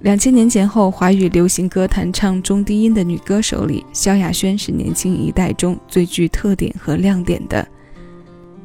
[0.00, 7.66] 两千年前后，华语流行歌坛唱中低音的女歌手里，萧亚轩是年轻一代中最具特点和亮点的。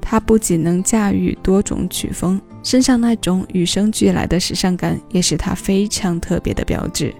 [0.02, 7.13] 她不仅能驾驭多种曲风，身上那种与生俱来的时尚感，也是她非常特别的标志。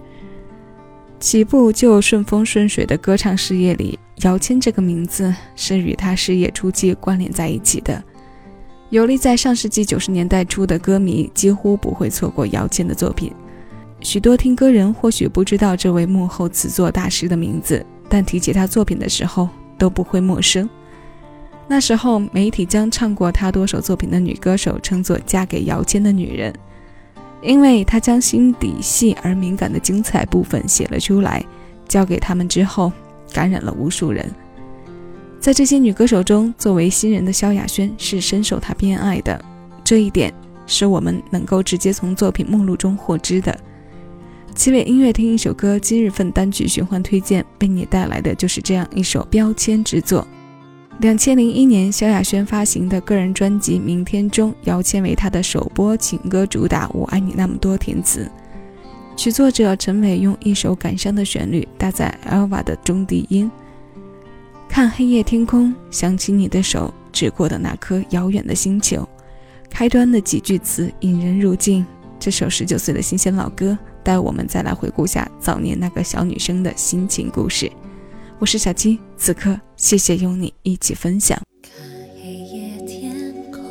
[1.20, 8.04] 起步就顺风顺水的歌唱事业里，姚谦这个名字是与她事业初期关联在一起的。
[8.90, 13.32] 游历在上世纪九十年代初的歌迷几乎不会错过姚谦的作品。
[14.02, 20.68] 许多听歌人或许不知道这位幕后词作大师的名字，但提起他作品的时候都不会陌生。
[21.68, 26.54] 那时候，媒体将唱过他多首作品的女歌手称作“嫁给姚谦的女人”，
[27.42, 31.46] 因为她将心底细而敏感的精彩部分写了出来，
[31.88, 32.92] 交给他们之后，
[33.32, 34.30] 感染了无数人。
[35.40, 39.40] 在这些女歌手中，作为新人的萧亚轩是深受他偏爱的，
[39.84, 40.34] 这一点
[40.66, 43.58] 是我们能够直接从作品目录中获知的。
[44.54, 50.28] 七位音乐听一首歌，今日份单曲循环推荐为你带来的就是这样一首标签之作。
[51.00, 58.30] 两千零一年，萧亚轩发行的个人专辑《明天》中，姚谦为他的首播情歌主打《我爱你那么多》填词，
[59.16, 63.50] 曲作者陈伟用一首感伤的旋律搭载 Elva 的中低音。
[64.68, 69.08] 看黑夜天空，想起你的手指过的那颗遥远的星球。
[69.70, 71.86] 开端的几句词引人入境。
[72.22, 73.76] 这首十九岁的新鲜老歌。
[74.04, 77.72] 带我们再来回顾下早年那个小女生的心情故事。
[78.38, 81.36] 我是小七，此刻谢谢有你一起分享。
[81.64, 81.72] 看
[82.22, 83.62] 黑夜天空，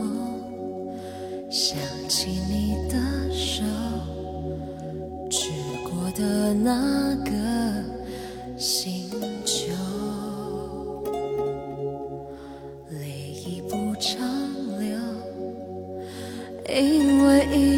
[1.48, 1.78] 想
[2.08, 3.62] 起你的手，
[5.30, 5.50] 指
[5.84, 7.30] 过的那个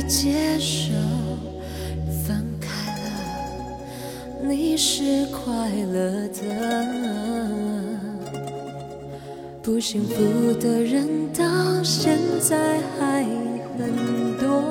[0.07, 0.93] 接受
[2.27, 2.69] 分开
[3.03, 4.49] 了。
[4.49, 6.43] 你是快乐的，
[9.63, 11.45] 不幸福的人到
[11.83, 13.25] 现在还
[13.79, 14.63] 很多。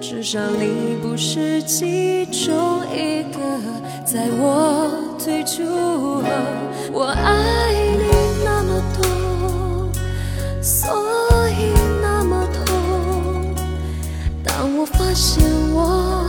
[0.00, 3.40] 至少你不是其中一个，
[4.04, 6.22] 在我退出后，
[6.92, 7.71] 我爱
[14.82, 16.26] 我发现我。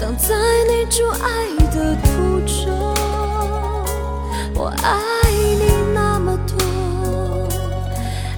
[0.00, 0.34] 挡在
[0.66, 1.28] 你阻碍
[1.70, 2.94] 的途中，
[4.54, 7.46] 我爱你那么多，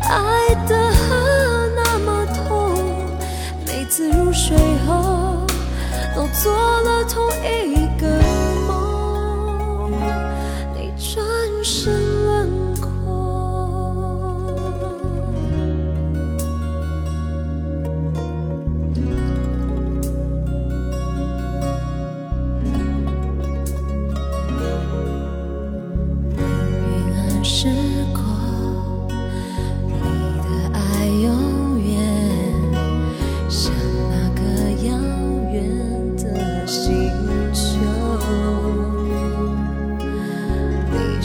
[0.03, 0.91] 爱的
[1.77, 2.75] 那么痛，
[3.65, 5.47] 每次入睡后
[6.17, 8.26] 都做了同一个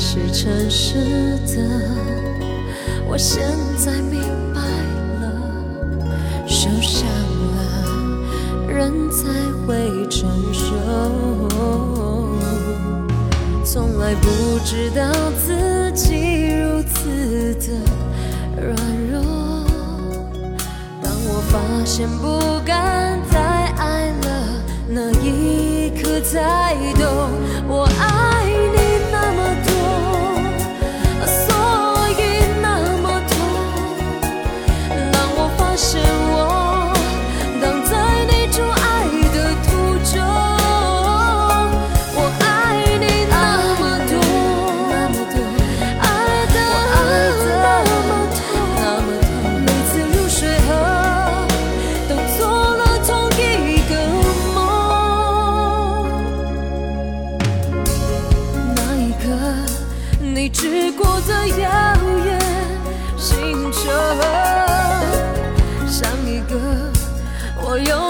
[0.03, 0.95] 是诚实
[1.45, 1.61] 的
[3.07, 3.43] 我现
[3.77, 4.19] 在明
[4.51, 4.59] 白
[5.21, 5.23] 了，
[6.47, 7.07] 受伤
[7.55, 7.61] 了，
[8.67, 9.29] 人才
[9.67, 10.73] 会成熟。
[13.63, 14.27] 从来不
[14.65, 15.03] 知道
[15.45, 17.67] 自己如此的
[18.59, 18.75] 软
[19.11, 19.21] 弱。
[20.99, 23.39] 当我发现不敢再
[23.77, 24.27] 爱了，
[24.89, 26.75] 那一刻才
[60.41, 61.95] 你只顾在遥
[62.25, 62.39] 远
[63.15, 63.91] 星球
[65.87, 66.91] 像一个
[67.63, 68.00] 我有